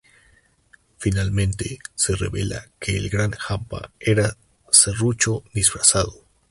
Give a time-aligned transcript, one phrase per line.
[0.97, 4.35] Finalmente se revela que El Gran Hampa era
[4.71, 6.25] Serrucho disfrazado